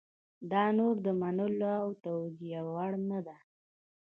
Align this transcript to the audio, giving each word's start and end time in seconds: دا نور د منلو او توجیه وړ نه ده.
دا 0.51 0.63
نور 0.77 0.95
د 1.05 1.07
منلو 1.21 1.71
او 1.83 1.89
توجیه 2.05 2.61
وړ 2.73 2.91
نه 3.09 3.19
ده. 3.27 3.37